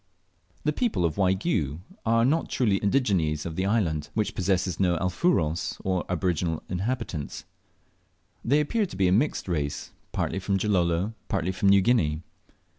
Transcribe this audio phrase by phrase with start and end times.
[0.63, 5.79] The people of Waigiou are not truly indigenes of the island, which possesses no "Alfuros,"
[5.83, 7.45] or aboriginal inhabitants.
[8.43, 12.23] They appear to be a mixed race, partly from Gilolo, partly from New Guinea.